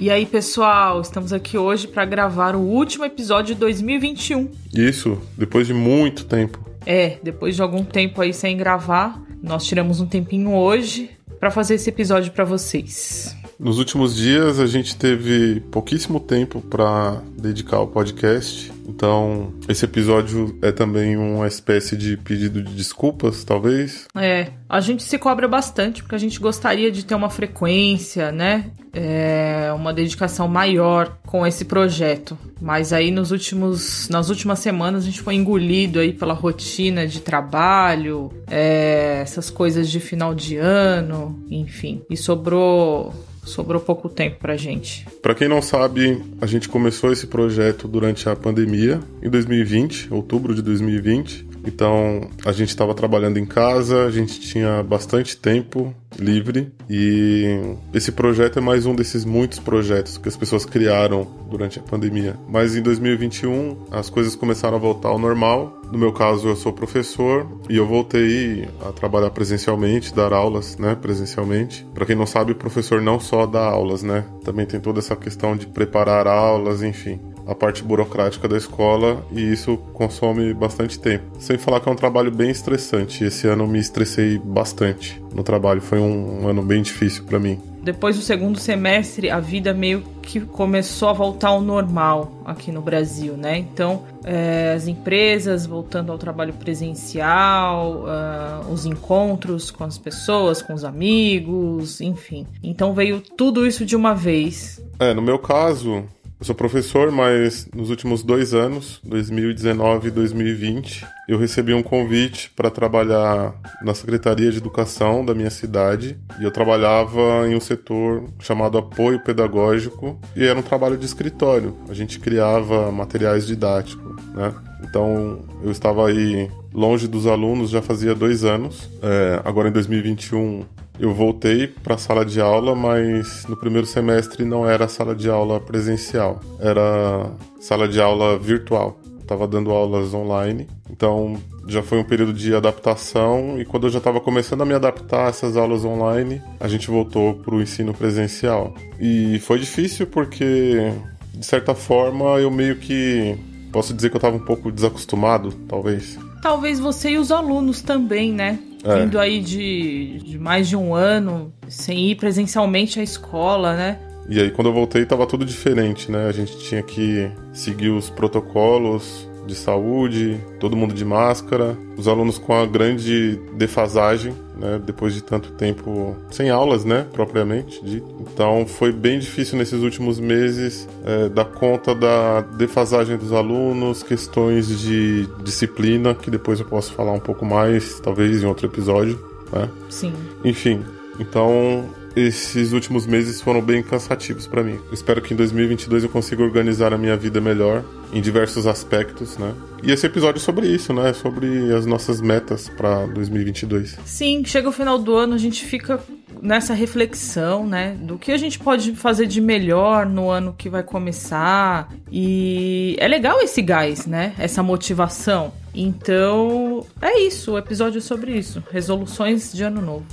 [0.00, 4.48] E aí, pessoal, estamos aqui hoje para gravar o último episódio de 2021.
[4.72, 6.64] Isso, depois de muito tempo.
[6.86, 11.74] É, depois de algum tempo aí sem gravar, nós tiramos um tempinho hoje para fazer
[11.74, 13.36] esse episódio para vocês.
[13.58, 20.58] Nos últimos dias a gente teve pouquíssimo tempo para dedicar ao podcast então, esse episódio
[20.62, 24.06] é também uma espécie de pedido de desculpas, talvez?
[24.16, 28.70] É, a gente se cobra bastante porque a gente gostaria de ter uma frequência, né?
[28.94, 32.36] É, uma dedicação maior com esse projeto.
[32.60, 37.20] Mas aí nos últimos, nas últimas semanas a gente foi engolido aí pela rotina de
[37.20, 42.02] trabalho, é, essas coisas de final de ano, enfim.
[42.08, 43.12] E sobrou
[43.48, 45.06] sobrou pouco tempo pra gente.
[45.22, 50.54] Para quem não sabe, a gente começou esse projeto durante a pandemia, em 2020, outubro
[50.54, 51.47] de 2020.
[51.68, 58.10] Então a gente estava trabalhando em casa, a gente tinha bastante tempo livre e esse
[58.10, 62.36] projeto é mais um desses muitos projetos que as pessoas criaram durante a pandemia.
[62.48, 65.82] Mas em 2021 as coisas começaram a voltar ao normal.
[65.92, 70.94] No meu caso eu sou professor e eu voltei a trabalhar presencialmente, dar aulas, né,
[70.94, 71.86] presencialmente.
[71.94, 74.24] Para quem não sabe, o professor não só dá aulas, né?
[74.44, 79.40] Também tem toda essa questão de preparar aulas, enfim a parte burocrática da escola e
[79.40, 81.24] isso consome bastante tempo.
[81.38, 83.24] Sem falar que é um trabalho bem estressante.
[83.24, 87.58] Esse ano me estressei bastante no trabalho, foi um, um ano bem difícil para mim.
[87.82, 92.82] Depois do segundo semestre, a vida meio que começou a voltar ao normal aqui no
[92.82, 93.56] Brasil, né?
[93.56, 100.74] Então, é, as empresas voltando ao trabalho presencial, uh, os encontros com as pessoas, com
[100.74, 102.46] os amigos, enfim.
[102.62, 104.84] Então veio tudo isso de uma vez.
[104.98, 106.04] É, no meu caso,
[106.40, 112.50] eu sou professor, mas nos últimos dois anos, 2019 e 2020, eu recebi um convite
[112.54, 118.24] para trabalhar na Secretaria de Educação da minha cidade e eu trabalhava em um setor
[118.38, 121.76] chamado apoio pedagógico e era um trabalho de escritório.
[121.88, 124.54] A gente criava materiais didáticos, né?
[124.84, 128.88] Então eu estava aí longe dos alunos já fazia dois anos.
[129.02, 130.64] É, agora em 2021
[130.98, 135.28] eu voltei para a sala de aula, mas no primeiro semestre não era sala de
[135.30, 138.98] aula presencial, era sala de aula virtual.
[139.20, 141.36] Estava dando aulas online, então
[141.66, 145.26] já foi um período de adaptação e quando eu já estava começando a me adaptar
[145.26, 148.74] a essas aulas online, a gente voltou para o ensino presencial.
[148.98, 150.90] E foi difícil porque,
[151.34, 153.36] de certa forma, eu meio que
[153.70, 156.18] posso dizer que eu estava um pouco desacostumado, talvez.
[156.40, 158.58] Talvez você e os alunos também, né?
[158.84, 159.00] É.
[159.00, 163.98] Vindo aí de, de mais de um ano, sem ir presencialmente à escola, né?
[164.28, 166.28] E aí quando eu voltei tava tudo diferente, né?
[166.28, 172.38] A gente tinha que seguir os protocolos, de saúde, todo mundo de máscara, os alunos
[172.38, 178.06] com a grande defasagem, né, depois de tanto tempo sem aulas, né, propriamente dito.
[178.20, 184.68] Então foi bem difícil nesses últimos meses é, dar conta da defasagem dos alunos, questões
[184.78, 189.18] de disciplina, que depois eu posso falar um pouco mais, talvez em outro episódio,
[189.52, 189.68] né?
[189.88, 190.12] Sim.
[190.44, 190.84] Enfim,
[191.18, 191.84] então
[192.16, 194.78] esses últimos meses foram bem cansativos para mim.
[194.92, 199.54] Espero que em 2022 eu consiga organizar a minha vida melhor em diversos aspectos, né?
[199.82, 201.12] E esse episódio é sobre isso, né?
[201.12, 203.98] Sobre as nossas metas para 2022.
[204.04, 206.00] Sim, chega o final do ano, a gente fica
[206.40, 210.82] nessa reflexão, né, do que a gente pode fazer de melhor no ano que vai
[210.82, 211.92] começar.
[212.10, 214.34] E é legal esse gás, né?
[214.38, 215.52] Essa motivação.
[215.74, 220.06] Então, é isso, o episódio é sobre isso, resoluções de ano novo.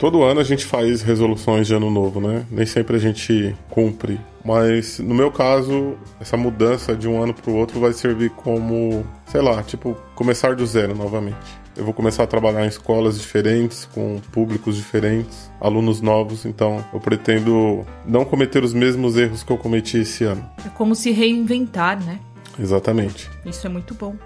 [0.00, 2.46] Todo ano a gente faz resoluções de ano novo, né?
[2.50, 4.18] Nem sempre a gente cumpre.
[4.42, 9.04] Mas no meu caso, essa mudança de um ano para o outro vai servir como,
[9.26, 11.36] sei lá, tipo, começar do zero novamente.
[11.76, 16.98] Eu vou começar a trabalhar em escolas diferentes, com públicos diferentes, alunos novos, então eu
[16.98, 20.48] pretendo não cometer os mesmos erros que eu cometi esse ano.
[20.64, 22.18] É como se reinventar, né?
[22.58, 23.28] Exatamente.
[23.44, 24.16] Isso é muito bom.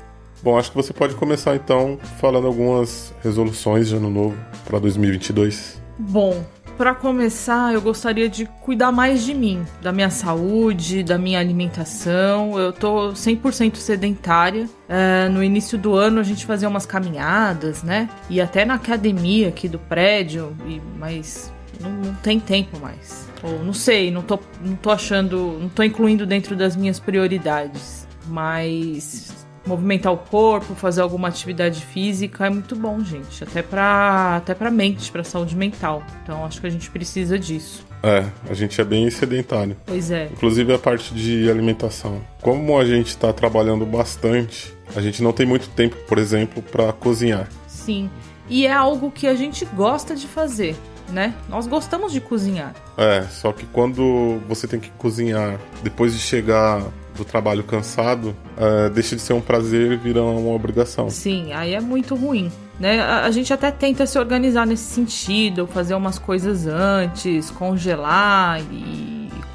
[0.45, 4.37] Bom, acho que você pode começar então falando algumas resoluções de ano novo
[4.67, 5.81] para 2022.
[5.99, 6.45] Bom,
[6.77, 12.59] para começar, eu gostaria de cuidar mais de mim, da minha saúde, da minha alimentação.
[12.59, 14.69] Eu tô 100% sedentária.
[14.87, 18.11] É, no início do ano a gente fazia umas caminhadas, né?
[18.29, 21.51] E até na academia aqui do prédio, e, mas
[21.81, 23.31] não, não tem tempo mais.
[23.43, 28.07] Ou não sei, não tô, não tô achando, não tô incluindo dentro das minhas prioridades.
[28.27, 33.43] Mas movimentar o corpo, fazer alguma atividade física é muito bom, gente.
[33.43, 36.03] Até pra, até pra mente, pra saúde mental.
[36.23, 37.87] Então acho que a gente precisa disso.
[38.03, 39.77] É, a gente é bem sedentário.
[39.87, 40.29] Pois é.
[40.31, 42.21] Inclusive a parte de alimentação.
[42.43, 46.93] Como a gente está trabalhando bastante, a gente não tem muito tempo, por exemplo, para
[46.93, 47.49] cozinhar.
[47.67, 48.11] Sim.
[48.49, 50.77] E é algo que a gente gosta de fazer,
[51.09, 51.35] né?
[51.49, 52.75] Nós gostamos de cozinhar.
[52.99, 56.83] É, só que quando você tem que cozinhar depois de chegar
[57.17, 61.09] do trabalho cansado, é, deixa de ser um prazer e vira uma obrigação.
[61.11, 62.51] Sim, aí é muito ruim.
[62.79, 63.01] Né?
[63.01, 69.14] A, a gente até tenta se organizar nesse sentido, fazer umas coisas antes, congelar e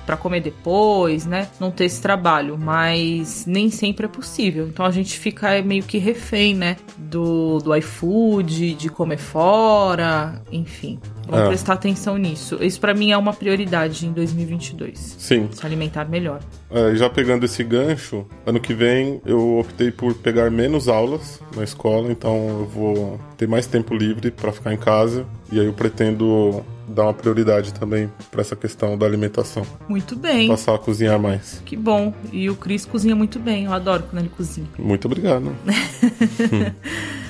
[0.09, 1.47] para comer depois, né?
[1.59, 4.67] Não ter esse trabalho, mas nem sempre é possível.
[4.67, 6.77] Então a gente fica meio que refém, né?
[6.97, 10.97] Do, do iFood, de comer fora, enfim.
[11.27, 11.47] Vamos É.
[11.49, 12.57] prestar atenção nisso.
[12.59, 14.97] Isso para mim é uma prioridade em 2022.
[15.19, 15.47] Sim.
[15.51, 16.39] Se alimentar melhor.
[16.71, 21.63] É, já pegando esse gancho, ano que vem eu optei por pegar menos aulas na
[21.63, 25.73] escola, então eu vou ter mais tempo livre para ficar em casa e aí eu
[25.73, 30.47] pretendo dar uma prioridade também para essa questão da alimentação, Muito bem.
[30.47, 31.61] passar a cozinhar mais.
[31.65, 32.13] Que bom.
[32.31, 33.65] E o Cris cozinha muito bem.
[33.65, 34.67] Eu adoro quando ele cozinha.
[34.77, 35.47] Muito obrigado.
[35.47, 35.55] Hum.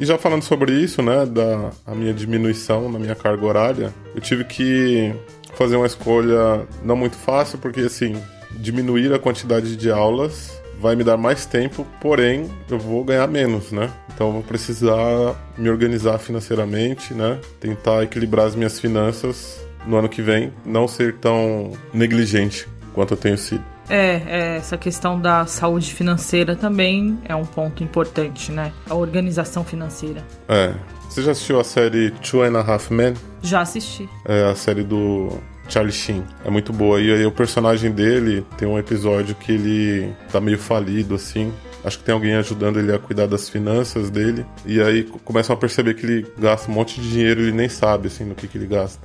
[0.00, 4.20] E já falando sobre isso, né, da a minha diminuição na minha carga horária, eu
[4.20, 5.12] tive que
[5.54, 8.14] fazer uma escolha não muito fácil, porque assim,
[8.52, 13.72] diminuir a quantidade de aulas vai me dar mais tempo, porém eu vou ganhar menos,
[13.72, 13.90] né?
[14.14, 17.38] Então eu vou precisar me organizar financeiramente, né?
[17.60, 23.16] Tentar equilibrar as minhas finanças no ano que vem, não ser tão negligente quanto eu
[23.16, 23.64] tenho sido.
[23.88, 28.72] É, é, essa questão da saúde financeira também é um ponto importante, né?
[28.88, 30.22] A organização financeira.
[30.48, 30.74] É.
[31.08, 33.14] Você já assistiu a série Two and a Half Men?
[33.42, 34.06] Já assisti.
[34.26, 36.24] É a série do Charlie Sheen.
[36.44, 37.00] É muito boa.
[37.00, 41.52] E aí o personagem dele tem um episódio que ele tá meio falido, assim.
[41.84, 44.44] Acho que tem alguém ajudando ele a cuidar das finanças dele.
[44.66, 47.68] E aí começam a perceber que ele gasta um monte de dinheiro e ele nem
[47.68, 49.00] sabe, assim, no que, que ele gasta.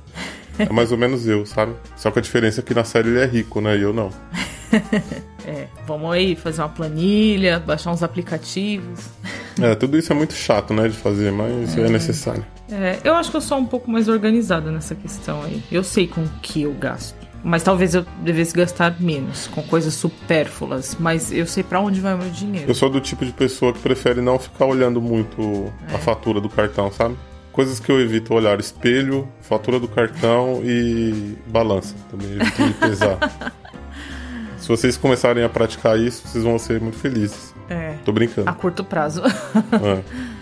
[0.58, 1.74] É mais ou menos eu, sabe?
[1.96, 3.76] Só que a diferença é que na série ele é rico, né?
[3.76, 4.10] E eu não.
[5.46, 9.10] É, vamos aí fazer uma planilha, baixar uns aplicativos.
[9.60, 12.44] É, tudo isso é muito chato, né, de fazer, mas é, necessário.
[12.70, 15.62] É, eu acho que eu sou um pouco mais organizada nessa questão aí.
[15.70, 17.24] Eu sei com o que eu gasto.
[17.42, 20.96] Mas talvez eu devesse gastar menos, com coisas supérfluas.
[20.98, 22.70] Mas eu sei pra onde vai o meu dinheiro.
[22.70, 26.48] Eu sou do tipo de pessoa que prefere não ficar olhando muito a fatura do
[26.48, 27.16] cartão, sabe?
[27.52, 31.94] Coisas que eu evito olhar: espelho, fatura do cartão e balança.
[32.10, 33.18] Também evito me pesar.
[34.56, 37.54] Se vocês começarem a praticar isso, vocês vão ser muito felizes.
[37.68, 38.48] É, Tô brincando.
[38.48, 39.22] a curto prazo.
[39.22, 40.02] É.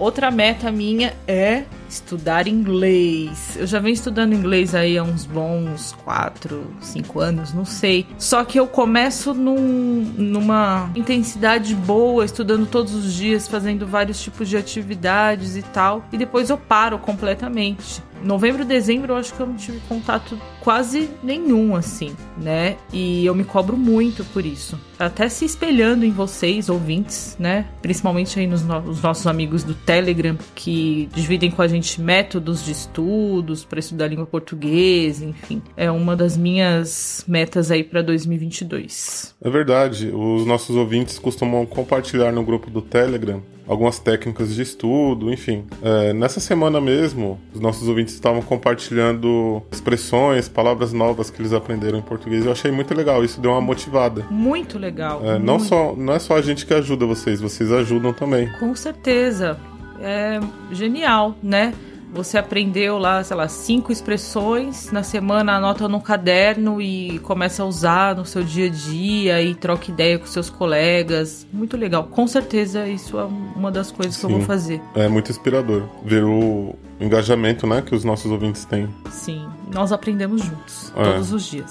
[0.00, 3.56] Outra meta minha é estudar inglês.
[3.58, 8.06] Eu já venho estudando inglês aí há uns bons 4, 5 anos, não sei.
[8.18, 14.48] Só que eu começo num- numa intensidade boa, estudando todos os dias, fazendo vários tipos
[14.48, 16.02] de atividades e tal.
[16.10, 18.02] E depois eu paro completamente.
[18.24, 22.76] Novembro, dezembro, eu acho que eu não tive contato quase nenhum, assim, né?
[22.92, 24.78] E eu me cobro muito por isso.
[24.98, 27.66] Até se espelhando em vocês, ouvintes, né?
[27.80, 32.62] Principalmente aí nos no- os nossos amigos do Telegram, que dividem com a gente métodos
[32.64, 35.62] de estudos para estudar língua portuguesa, enfim.
[35.76, 39.34] É uma das minhas metas aí para 2022.
[39.42, 45.32] É verdade, os nossos ouvintes costumam compartilhar no grupo do Telegram algumas técnicas de estudo,
[45.32, 45.64] enfim.
[45.80, 52.00] É, nessa semana mesmo, os nossos ouvintes estavam compartilhando expressões, palavras novas que eles aprenderam
[52.00, 52.44] em português.
[52.44, 54.26] Eu achei muito legal, isso deu uma motivada.
[54.28, 55.24] Muito legal.
[55.24, 55.68] É, não, muito.
[55.68, 58.50] só, não é só a gente que ajuda vocês, vocês ajudam também.
[58.58, 59.56] Com certeza.
[60.02, 60.40] É
[60.72, 61.72] genial, né?
[62.12, 67.66] Você aprendeu lá, sei lá, cinco expressões, na semana anota no caderno e começa a
[67.66, 71.46] usar no seu dia a dia e troca ideia com seus colegas.
[71.52, 72.04] Muito legal.
[72.04, 74.46] Com certeza isso é uma das coisas que eu vou Sim.
[74.46, 74.82] fazer.
[74.96, 78.88] É muito inspirador ver o engajamento né, que os nossos ouvintes têm.
[79.10, 81.04] Sim, nós aprendemos juntos, É.
[81.12, 81.70] todos os dias.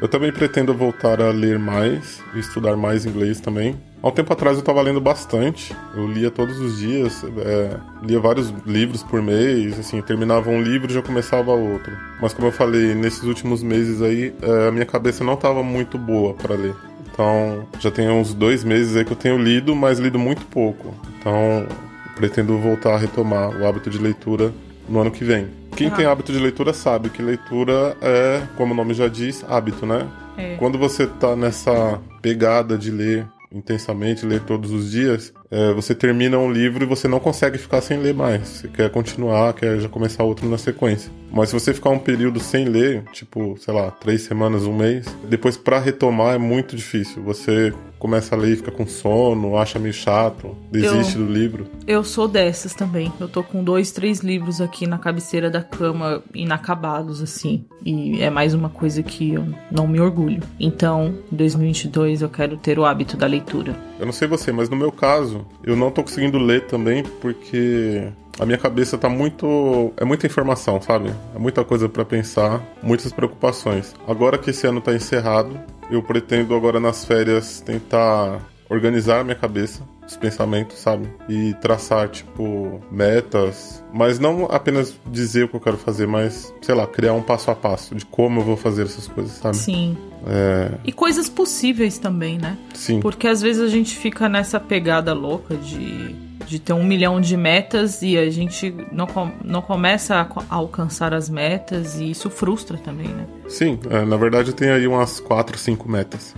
[0.00, 3.76] Eu também pretendo voltar a ler mais e estudar mais inglês também.
[4.00, 5.74] Há um tempo atrás eu estava lendo bastante.
[5.94, 10.90] Eu lia todos os dias, é, lia vários livros por mês, assim, terminava um livro
[10.90, 11.92] e já começava outro.
[12.20, 15.98] Mas como eu falei, nesses últimos meses aí, é, a minha cabeça não estava muito
[15.98, 16.74] boa para ler.
[17.12, 20.94] Então, já tem uns dois meses aí que eu tenho lido, mas lido muito pouco.
[21.18, 21.66] Então,
[22.14, 24.52] pretendo voltar a retomar o hábito de leitura
[24.88, 25.48] no ano que vem.
[25.74, 25.90] Quem Ah.
[25.90, 30.06] tem hábito de leitura sabe que leitura é, como o nome já diz, hábito, né?
[30.36, 30.54] É.
[30.56, 36.38] Quando você tá nessa pegada de ler intensamente, ler todos os dias, é, você termina
[36.38, 38.46] um livro e você não consegue ficar sem ler mais.
[38.48, 41.10] Você quer continuar, quer já começar outro na sequência.
[41.30, 45.06] Mas se você ficar um período sem ler, tipo, sei lá, três semanas, um mês,
[45.28, 47.22] depois para retomar é muito difícil.
[47.22, 51.66] Você começa a ler e fica com sono, acha meio chato, desiste Eu- do livro.
[51.86, 53.12] Eu sou dessas também.
[53.18, 57.64] Eu tô com dois, três livros aqui na cabeceira da cama, inacabados, assim.
[57.84, 60.42] E é mais uma coisa que eu não me orgulho.
[60.60, 63.74] Então, em 2022, eu quero ter o hábito da leitura.
[63.98, 68.08] Eu não sei você, mas no meu caso, eu não tô conseguindo ler também porque
[68.38, 69.92] a minha cabeça tá muito.
[69.96, 71.10] É muita informação, sabe?
[71.34, 73.94] É muita coisa pra pensar, muitas preocupações.
[74.06, 75.58] Agora que esse ano tá encerrado,
[75.90, 81.08] eu pretendo agora nas férias tentar organizar a minha cabeça, os pensamentos, sabe?
[81.28, 83.82] E traçar, tipo, metas.
[83.92, 87.50] Mas não apenas dizer o que eu quero fazer, mas, sei lá, criar um passo
[87.50, 89.56] a passo de como eu vou fazer essas coisas, sabe?
[89.56, 89.96] Sim.
[90.26, 90.78] É.
[90.84, 92.58] E coisas possíveis também, né?
[92.74, 93.00] Sim.
[93.00, 96.14] Porque às vezes a gente fica nessa pegada louca de,
[96.48, 100.54] de ter um milhão de metas e a gente não, com- não começa a, a
[100.56, 103.26] alcançar as metas e isso frustra também, né?
[103.48, 106.34] Sim, é, na verdade eu tenho aí umas 4, 5 metas.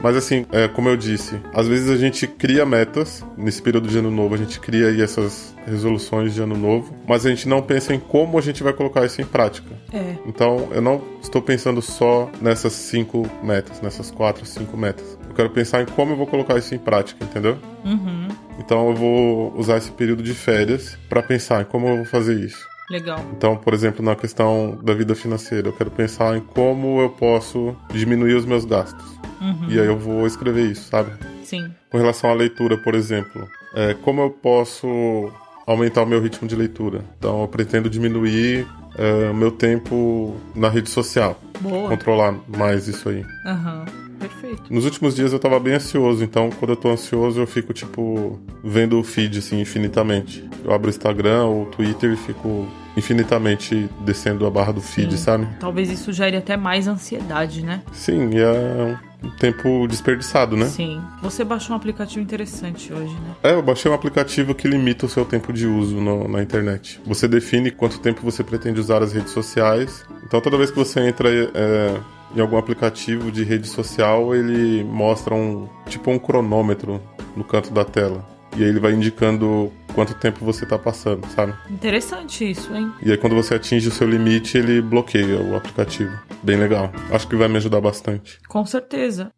[0.00, 3.98] Mas assim, é, como eu disse, às vezes a gente cria metas, nesse período de
[3.98, 7.62] ano novo a gente cria aí essas resoluções de ano novo, mas a gente não
[7.62, 9.74] pensa em como a gente vai colocar isso em prática.
[9.92, 10.16] É.
[10.26, 15.18] Então eu não estou pensando só nessas cinco metas, nessas quatro, cinco metas.
[15.28, 17.58] Eu quero pensar em como eu vou colocar isso em prática, entendeu?
[17.84, 18.28] Uhum.
[18.58, 22.34] Então eu vou usar esse período de férias para pensar em como eu vou fazer
[22.34, 22.69] isso.
[22.90, 23.24] Legal.
[23.32, 27.76] Então, por exemplo, na questão da vida financeira, eu quero pensar em como eu posso
[27.92, 29.20] diminuir os meus gastos.
[29.68, 31.12] E aí eu vou escrever isso, sabe?
[31.44, 31.72] Sim.
[31.88, 35.32] Com relação à leitura, por exemplo, é, como eu posso
[35.66, 37.04] aumentar o meu ritmo de leitura?
[37.16, 38.66] Então, eu pretendo diminuir
[38.98, 41.88] é, o meu tempo na rede social, Boa.
[41.88, 43.24] controlar mais isso aí.
[43.46, 44.09] Aham.
[44.20, 44.62] Perfeito.
[44.72, 48.38] Nos últimos dias eu tava bem ansioso, então quando eu tô ansioso eu fico, tipo,
[48.62, 50.48] vendo o feed, assim, infinitamente.
[50.64, 55.12] Eu abro o Instagram ou o Twitter e fico infinitamente descendo a barra do feed,
[55.12, 55.16] Sim.
[55.18, 55.48] sabe?
[55.58, 57.82] Talvez isso gere até mais ansiedade, né?
[57.92, 60.66] Sim, e é um tempo desperdiçado, né?
[60.66, 61.00] Sim.
[61.22, 63.34] Você baixou um aplicativo interessante hoje, né?
[63.42, 67.00] É, eu baixei um aplicativo que limita o seu tempo de uso no- na internet.
[67.06, 70.04] Você define quanto tempo você pretende usar as redes sociais.
[70.24, 71.96] Então, toda vez que você entra é,
[72.34, 77.00] em algum aplicativo de rede social, ele mostra um tipo um cronômetro
[77.36, 78.24] no canto da tela.
[78.56, 81.54] E aí ele vai indicando quanto tempo você tá passando, sabe?
[81.70, 82.92] Interessante isso, hein?
[83.02, 86.12] E aí quando você atinge o seu limite, ele bloqueia o aplicativo.
[86.42, 86.90] Bem legal.
[87.10, 88.40] Acho que vai me ajudar bastante.
[88.48, 89.30] Com certeza.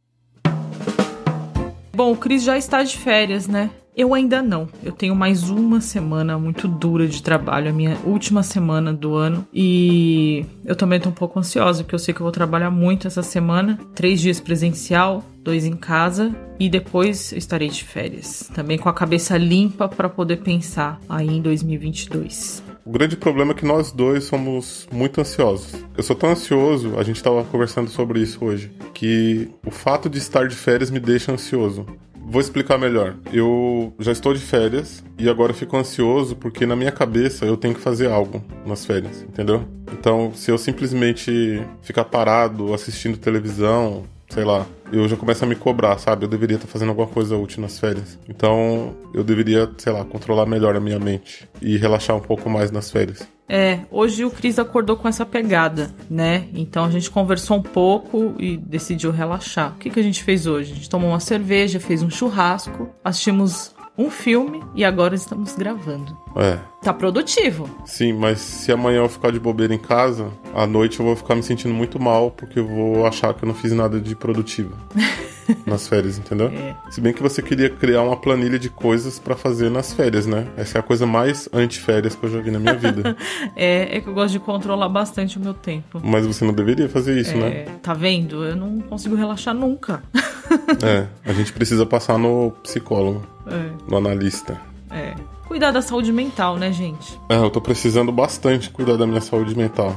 [1.95, 3.71] Bom, o Cris já está de férias, né?
[3.95, 4.67] Eu ainda não.
[4.83, 9.47] Eu tenho mais uma semana muito dura de trabalho, a minha última semana do ano.
[9.53, 13.07] E eu também tô um pouco ansiosa, porque eu sei que eu vou trabalhar muito
[13.07, 13.79] essa semana.
[13.95, 16.35] Três dias presencial, dois em casa.
[16.59, 18.51] E depois estarei de férias.
[18.55, 22.63] Também com a cabeça limpa para poder pensar aí em 2022.
[22.87, 25.85] O grande problema é que nós dois somos muito ansiosos.
[25.97, 30.19] Eu sou tão ansioso, a gente estava conversando sobre isso hoje, que o fato de
[30.19, 31.87] estar de férias me deixa ansioso.
[32.33, 33.15] Vou explicar melhor.
[33.31, 37.75] Eu já estou de férias e agora fico ansioso porque na minha cabeça eu tenho
[37.75, 39.69] que fazer algo nas férias, entendeu?
[39.93, 45.55] Então, se eu simplesmente ficar parado assistindo televisão, sei lá, eu já começo a me
[45.55, 46.25] cobrar, sabe?
[46.25, 48.19] Eu deveria estar fazendo alguma coisa útil nas férias.
[48.27, 52.71] Então, eu deveria, sei lá, controlar melhor a minha mente e relaxar um pouco mais
[52.71, 53.27] nas férias.
[53.47, 56.47] É, hoje o Cris acordou com essa pegada, né?
[56.55, 59.75] Então a gente conversou um pouco e decidiu relaxar.
[59.75, 60.73] O que, que a gente fez hoje?
[60.73, 66.17] A gente tomou uma cerveja, fez um churrasco, assistimos um filme e agora estamos gravando.
[66.37, 66.59] É.
[66.83, 67.69] Tá produtivo.
[67.85, 71.35] Sim, mas se amanhã eu ficar de bobeira em casa, à noite eu vou ficar
[71.35, 74.75] me sentindo muito mal porque eu vou achar que eu não fiz nada de produtivo
[75.67, 76.49] nas férias, entendeu?
[76.49, 76.75] É.
[76.91, 80.49] Se bem que você queria criar uma planilha de coisas pra fazer nas férias, né?
[80.57, 83.17] Essa é a coisa mais anti-férias que eu já vi na minha vida.
[83.55, 86.01] É, é que eu gosto de controlar bastante o meu tempo.
[86.03, 87.49] Mas você não deveria fazer isso, né?
[87.49, 88.45] É, tá vendo?
[88.45, 90.03] Eu não consigo relaxar nunca.
[90.83, 94.61] É, a gente precisa passar no psicólogo, É, no analista.
[94.91, 95.15] é.
[95.49, 97.21] Cuidar da saúde mental, né, gente?
[97.29, 99.95] É, eu tô precisando bastante cuidar da minha saúde mental.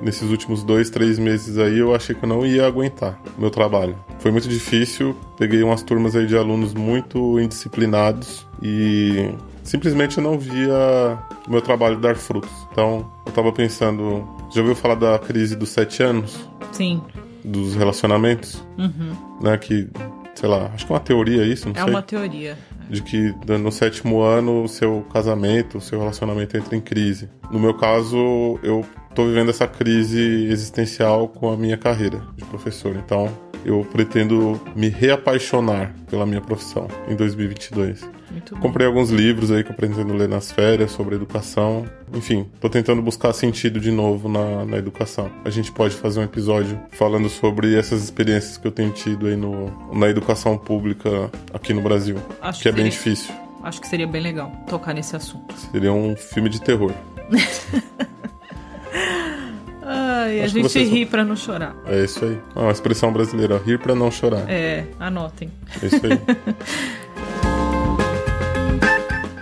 [0.00, 3.50] Nesses últimos dois, três meses aí, eu achei que eu não ia aguentar o meu
[3.50, 3.96] trabalho.
[4.20, 10.38] Foi muito difícil, peguei umas turmas aí de alunos muito indisciplinados e simplesmente eu não
[10.38, 12.50] via o meu trabalho dar frutos.
[12.70, 16.48] Então, eu tava pensando, já ouviu falar da crise dos sete anos?
[16.70, 17.02] Sim.
[17.44, 18.64] Dos relacionamentos?
[18.78, 19.14] Uhum.
[19.42, 19.88] Né, que,
[20.34, 22.56] sei lá, acho que é uma teoria isso, não É sei uma teoria.
[22.88, 27.28] de que no sétimo ano o seu casamento, o seu relacionamento entra em crise.
[27.50, 28.84] No meu caso, eu
[29.14, 30.20] tô vivendo essa crise
[30.50, 32.96] existencial com a minha carreira de professor.
[32.96, 33.28] Então,
[33.64, 38.08] eu pretendo me reapaixonar pela minha profissão em 2022.
[38.30, 38.60] Muito bom.
[38.62, 41.84] Comprei alguns livros aí que eu pretendo ler nas férias sobre educação.
[42.12, 45.30] Enfim, tô tentando buscar sentido de novo na, na educação.
[45.44, 49.36] A gente pode fazer um episódio falando sobre essas experiências que eu tenho tido aí
[49.36, 52.16] no, na educação pública aqui no Brasil.
[52.42, 53.34] Acho que é que bem seria- difícil.
[53.62, 55.54] Acho que seria bem legal tocar nesse assunto.
[55.72, 56.92] Seria um filme de terror.
[60.14, 61.74] Ai, a Acho gente vocês ri pra não chorar.
[61.86, 62.38] É isso aí.
[62.54, 64.48] Ah, uma expressão brasileira, rir pra não chorar.
[64.48, 65.50] É, anotem.
[65.82, 66.20] É isso aí.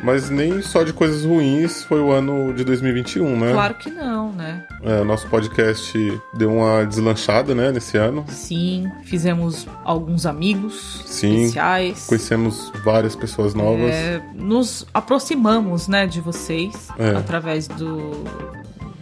[0.03, 3.53] Mas nem só de coisas ruins foi o ano de 2021, né?
[3.53, 4.67] Claro que não, né?
[4.83, 8.25] É, o nosso podcast deu uma deslanchada, né, nesse ano.
[8.29, 12.07] Sim, fizemos alguns amigos Sim, especiais.
[12.09, 13.93] Conhecemos várias pessoas novas.
[13.93, 17.11] É, nos aproximamos, né, de vocês É.
[17.11, 18.25] através do,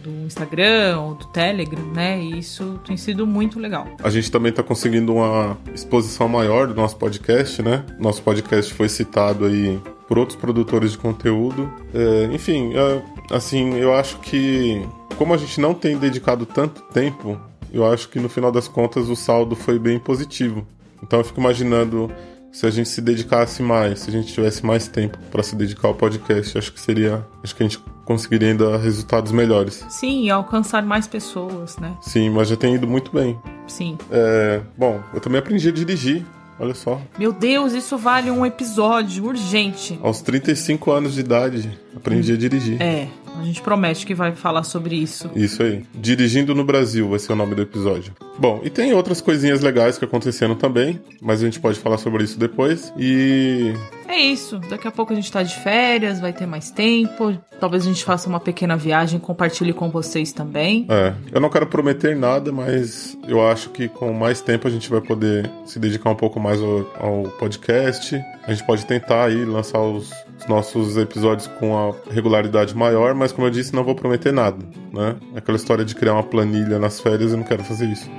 [0.03, 2.21] do Instagram ou do Telegram, né?
[2.21, 3.87] E isso tem sido muito legal.
[4.03, 7.85] A gente também está conseguindo uma exposição maior do nosso podcast, né?
[7.99, 11.71] Nosso podcast foi citado aí por outros produtores de conteúdo.
[11.93, 13.01] É, enfim, é,
[13.33, 14.85] assim, eu acho que
[15.17, 17.39] como a gente não tem dedicado tanto tempo,
[17.71, 20.67] eu acho que no final das contas o saldo foi bem positivo.
[21.01, 22.11] Então eu fico imaginando
[22.51, 25.87] se a gente se dedicasse mais, se a gente tivesse mais tempo para se dedicar
[25.87, 27.79] ao podcast, acho que seria, acho que a gente
[28.11, 29.85] conseguiria ainda resultados melhores.
[29.89, 31.95] Sim, e alcançar mais pessoas, né?
[32.01, 33.39] Sim, mas já tem ido muito bem.
[33.67, 33.97] Sim.
[34.11, 36.25] É, bom, eu também aprendi a dirigir,
[36.59, 37.01] olha só.
[37.17, 39.99] Meu Deus, isso vale um episódio urgente.
[40.03, 42.81] Aos 35 anos de idade, aprendi a dirigir.
[42.81, 43.07] É,
[43.39, 45.29] a gente promete que vai falar sobre isso.
[45.35, 45.83] Isso aí.
[45.95, 48.13] Dirigindo no Brasil vai ser o nome do episódio.
[48.37, 52.23] Bom, e tem outras coisinhas legais que aconteceram também, mas a gente pode falar sobre
[52.23, 52.91] isso depois.
[52.97, 53.73] E
[54.07, 54.59] É isso.
[54.59, 57.37] Daqui a pouco a gente tá de férias, vai ter mais tempo.
[57.59, 60.85] Talvez a gente faça uma pequena viagem, compartilhe com vocês também.
[60.89, 64.89] é, eu não quero prometer nada, mas eu acho que com mais tempo a gente
[64.89, 68.15] vai poder se dedicar um pouco mais ao, ao podcast.
[68.45, 73.31] A gente pode tentar aí lançar os, os nossos episódios com a regularidade maior, mas
[73.31, 74.57] como eu disse, não vou prometer nada,
[74.91, 75.15] né?
[75.35, 78.09] Aquela história de criar uma planilha nas férias, eu não quero fazer isso.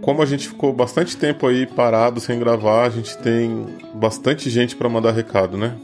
[0.00, 4.76] Como a gente ficou bastante tempo aí parado sem gravar, a gente tem bastante gente
[4.76, 5.76] para mandar recado, né?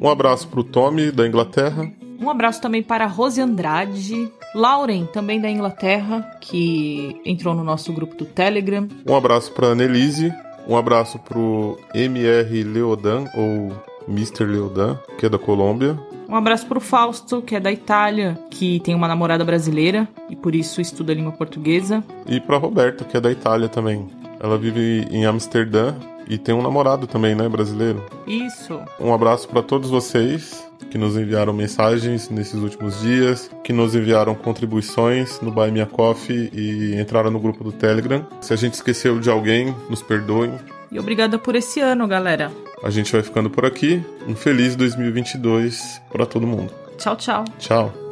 [0.00, 5.48] Um abraço pro Tommy da Inglaterra, Um abraço também para Rose Andrade, Lauren, também da
[5.48, 8.88] Inglaterra, que entrou no nosso grupo do Telegram.
[9.06, 10.34] Um abraço pra Nelise.
[10.68, 13.72] Um abraço pro MR Leodan, ou
[14.06, 14.44] Mr.
[14.44, 15.98] Leodan, que é da Colômbia.
[16.28, 20.36] Um abraço para o Fausto, que é da Itália, que tem uma namorada brasileira e
[20.36, 22.04] por isso estuda língua portuguesa.
[22.26, 24.06] E pra Roberta, que é da Itália também.
[24.38, 25.94] Ela vive em Amsterdã
[26.28, 28.04] e tem um namorado também, né, brasileiro.
[28.26, 28.78] Isso.
[29.00, 34.34] Um abraço para todos vocês que nos enviaram mensagens nesses últimos dias, que nos enviaram
[34.34, 38.26] contribuições no Buy Me a Coffee e entraram no grupo do Telegram.
[38.40, 40.52] Se a gente esqueceu de alguém, nos perdoem.
[40.90, 42.50] E obrigada por esse ano, galera.
[42.82, 44.02] A gente vai ficando por aqui.
[44.26, 46.72] Um feliz 2022 para todo mundo.
[46.96, 47.44] Tchau, tchau.
[47.58, 48.07] Tchau.